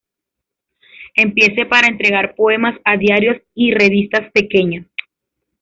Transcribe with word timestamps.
Empiece 1.13 1.67
para 1.67 1.85
entregar 1.85 2.33
poemas 2.33 2.75
a 2.83 2.97
diarios 2.97 3.37
y 3.53 3.71
revistas 3.75 4.31
pequeñas. 4.31 4.87